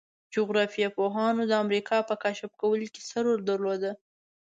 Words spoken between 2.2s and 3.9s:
کشف کولو کې څه رول درلود؟